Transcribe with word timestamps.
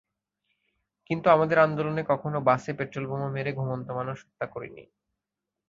কিন্তু 1.09 1.27
আমাদের 1.29 1.57
আন্দোলনে 1.59 2.01
কখনো 2.11 2.37
বাসে 2.41 2.71
পেট্রলবোমা 2.77 3.27
মেরে 3.35 3.51
ঘুমন্ত 3.53 3.87
মানুষ 3.99 4.17
হত্যা 4.21 4.45
করিনি। 4.47 4.83